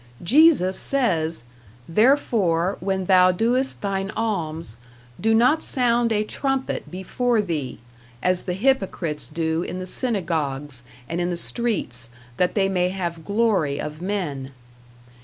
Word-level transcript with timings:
Jesus 0.23 0.79
says, 0.79 1.43
"Therefore 1.87 2.75
when 2.79 3.05
thou 3.05 3.31
doest 3.31 3.81
thine 3.81 4.09
alms, 4.17 4.77
do 5.21 5.31
not 5.31 5.61
sound 5.61 6.11
a 6.11 6.23
trumpet 6.23 6.89
before 6.89 7.39
thee, 7.39 7.77
as 8.23 8.45
the 8.45 8.53
hypocrites 8.55 9.29
do 9.29 9.61
in 9.61 9.77
the 9.77 9.85
synagogues 9.85 10.81
and 11.07 11.21
in 11.21 11.29
the 11.29 11.37
streets, 11.37 12.09
that 12.37 12.55
they 12.55 12.67
may 12.67 12.89
have 12.89 13.23
glory 13.25 13.79
of 13.79 14.01
men." 14.01 14.49